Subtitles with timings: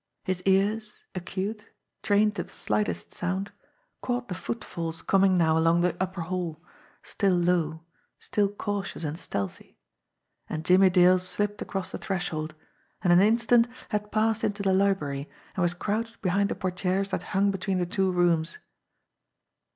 [0.23, 1.69] His ears, acute,
[2.01, 3.51] trained to the slightest sound,
[4.01, 6.59] caught the footfalls coming now along the upper hall,
[7.03, 7.83] still low,
[8.17, 9.77] still cautious and stealthy
[10.49, 12.55] and Jimmie Dale slipped across the threshold,
[13.03, 17.11] and in an instant had passed into the library and was crouched behind the portieres
[17.11, 18.57] that hung beiween the two rooms.